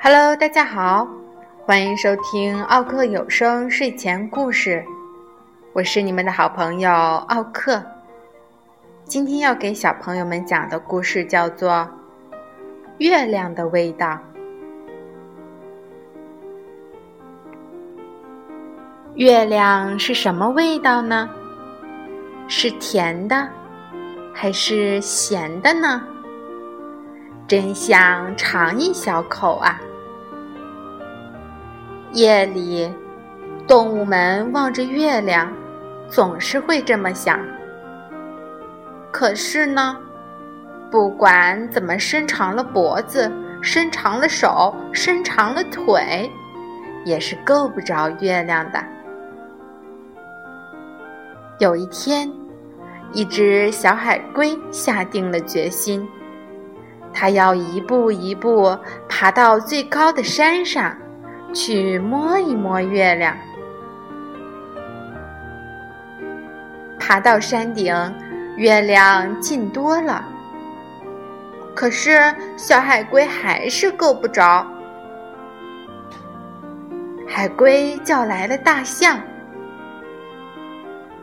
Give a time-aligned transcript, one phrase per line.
[0.00, 1.06] Hello，大家好，
[1.66, 4.84] 欢迎收听奥克有声睡前故事，
[5.72, 7.82] 我是你们的好朋友奥克。
[9.04, 11.70] 今天要给小朋友们讲的故事叫做
[12.98, 14.06] 《月亮的味道》。
[19.18, 21.28] 月亮是什么味道呢？
[22.46, 23.48] 是甜的，
[24.32, 26.00] 还是咸的呢？
[27.48, 29.80] 真想尝一小口啊！
[32.12, 32.88] 夜里，
[33.66, 35.52] 动物们望着月亮，
[36.08, 37.40] 总是会这么想。
[39.10, 39.96] 可是呢，
[40.92, 43.28] 不管怎么伸长了脖子、
[43.62, 46.30] 伸长了手、伸长了腿，
[47.04, 48.80] 也是够不着月亮的。
[51.58, 52.30] 有一天，
[53.12, 56.08] 一只小海龟下定了决心，
[57.12, 58.76] 它要一步一步
[59.08, 60.96] 爬到最高的山上。
[61.54, 63.34] 去摸一摸月亮，
[67.00, 67.94] 爬到山顶，
[68.58, 70.22] 月亮近多了。
[71.74, 74.66] 可是小海龟还是够不着。
[77.26, 79.18] 海龟叫来了大象：“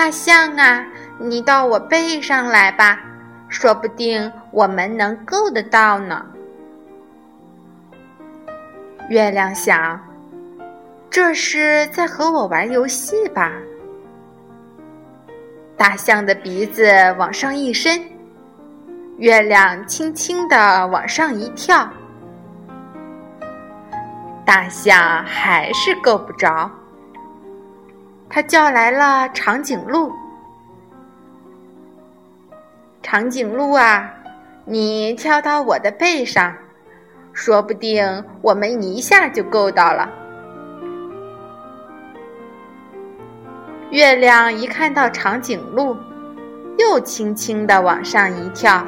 [0.00, 0.82] 大象啊，
[1.18, 2.98] 你到我背上来吧，
[3.50, 6.24] 说不定我们能够得到呢。”
[9.10, 10.00] 月亮想。
[11.10, 13.52] 这是在和我玩游戏吧？
[15.76, 18.02] 大象的鼻子往上一伸，
[19.18, 21.86] 月亮轻轻地往上一跳，
[24.46, 26.70] 大象还是够不着。
[28.32, 30.12] 他叫来了长颈鹿
[33.02, 34.08] ：“长颈鹿啊，
[34.64, 36.54] 你跳到我的背上，
[37.32, 40.08] 说不定我们一下就够到了。”
[43.90, 45.96] 月亮一看到长颈鹿，
[46.78, 48.86] 又轻轻地往上一跳。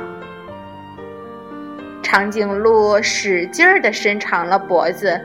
[2.00, 5.20] 长颈鹿使劲儿地伸长了脖子，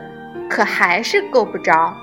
[0.50, 1.96] 可还是够不着。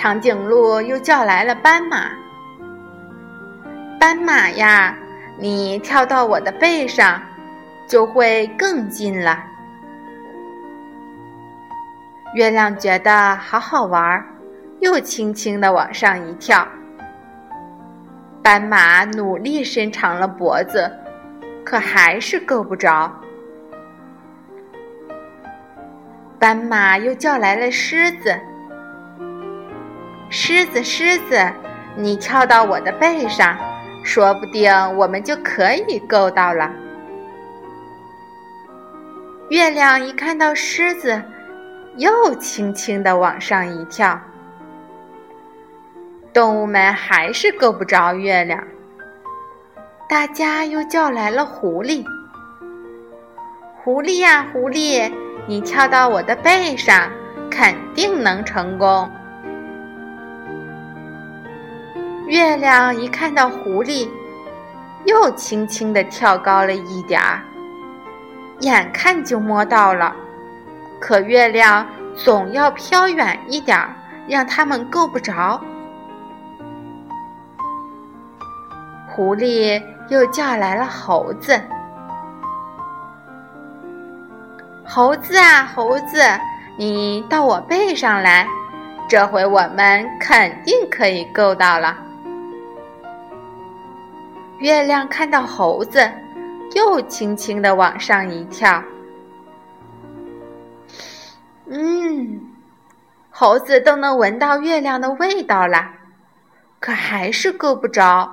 [0.00, 2.12] 长颈鹿又叫来了斑马
[3.98, 4.96] ：“斑马呀，
[5.36, 7.20] 你跳到我的背上，
[7.88, 9.42] 就会更近了。”
[12.34, 14.24] 月亮觉得好好玩儿。
[14.78, 16.64] 又轻轻地往上一跳，
[18.40, 20.88] 斑马努力伸长了脖子，
[21.64, 23.12] 可还是够不着。
[26.38, 28.38] 斑马又叫来了狮子
[30.30, 31.40] ：“狮子，狮子，
[31.96, 33.56] 你跳到我的背上，
[34.04, 36.70] 说不定我们就可以够到了。”
[39.48, 41.22] 月亮一看到狮子，
[41.96, 44.20] 又轻轻地往上一跳。
[46.34, 48.62] 动物们还是够不着月亮，
[50.08, 52.04] 大家又叫来了狐狸。
[53.82, 55.10] 狐狸呀，狐狸，
[55.46, 57.10] 你跳到我的背上，
[57.50, 59.10] 肯定能成功。
[62.28, 64.06] 月亮一看到狐狸，
[65.06, 67.40] 又轻轻地跳高了一点儿，
[68.60, 70.14] 眼看就摸到了，
[71.00, 73.88] 可月亮总要飘远一点儿，
[74.28, 75.58] 让他们够不着。
[79.06, 81.58] 狐狸又叫来了猴子
[84.84, 86.22] ：“猴子啊，猴子，
[86.76, 88.46] 你到我背上来，
[89.08, 91.96] 这回我们肯定可以够到了。”
[94.58, 96.10] 月亮看到猴子，
[96.74, 98.82] 又轻轻地往上一跳。
[101.70, 102.40] 嗯，
[103.30, 105.88] 猴子都能闻到月亮的味道了，
[106.80, 108.28] 可还是够不着。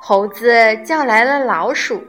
[0.00, 2.02] 猴子叫来了老鼠：“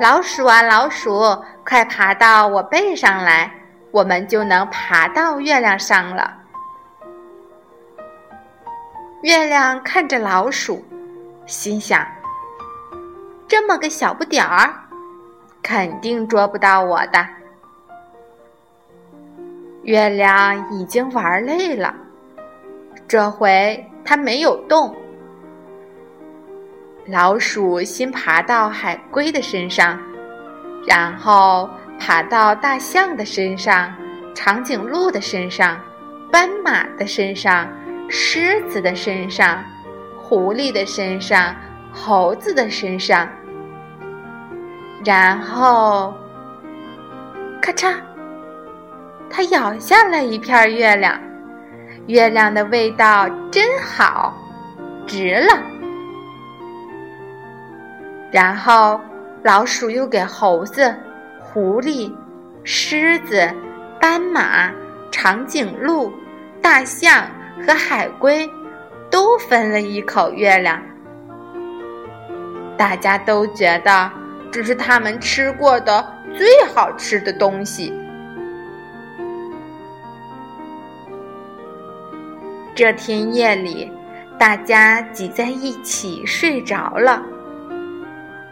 [0.00, 1.20] 老鼠啊，老鼠，
[1.66, 3.52] 快爬到我背上来，
[3.90, 6.38] 我们就能爬到月亮上了。”
[9.22, 10.84] 月亮看着老鼠，
[11.46, 12.04] 心想
[13.46, 14.74] ：“这么个小不点儿，
[15.62, 17.24] 肯定捉不到我的。”
[19.84, 21.94] 月亮已经玩累了，
[23.06, 24.92] 这回它没有动。
[27.06, 30.00] 老鼠先爬到海龟的身上，
[30.84, 33.94] 然后爬到大象的身上、
[34.34, 35.80] 长颈鹿的身上、
[36.30, 37.68] 斑马的身上、
[38.14, 39.64] 狮子的身上、
[40.18, 41.56] 狐狸的身上、
[41.90, 43.26] 猴子的身上，
[45.02, 46.12] 然后，
[47.62, 47.94] 咔嚓，
[49.30, 51.18] 它咬下了一片月亮。
[52.06, 54.36] 月亮的味道真好，
[55.06, 55.62] 值了。
[58.30, 59.00] 然后，
[59.42, 60.94] 老鼠又给猴子、
[61.40, 62.14] 狐狸、
[62.62, 63.50] 狮子、
[63.98, 64.70] 斑马、
[65.10, 66.12] 长颈鹿、
[66.60, 67.24] 大象
[67.66, 68.50] 和海龟
[69.10, 70.82] 都分了一口月亮。
[72.76, 74.10] 大家都觉得
[74.50, 76.04] 这是他们吃过的
[76.34, 77.92] 最好吃的东西。
[82.74, 83.92] 这天夜里，
[84.38, 87.22] 大家挤在一起睡着了，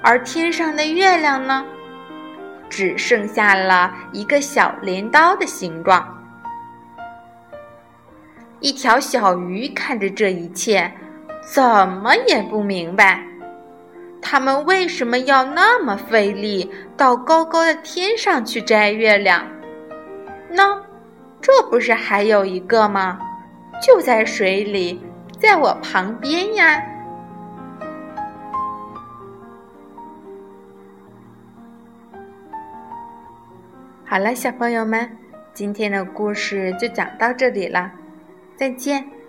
[0.03, 1.65] 而天上的月亮呢，
[2.69, 6.20] 只剩下了一个小镰刀的形状。
[8.61, 10.93] 一条小鱼看着这一切，
[11.43, 13.25] 怎么也不明白，
[14.21, 19.47] 他们为什么要那么费力到高高的天上去摘月亮？
[20.51, 20.79] 那
[21.41, 23.19] 这不是还有一个吗？
[23.83, 25.03] 就在水里，
[25.39, 26.83] 在我旁边呀。
[34.05, 35.17] 好了，小朋友们，
[35.55, 37.91] 今天的故事就讲到这里了，
[38.61, 39.20] 再见。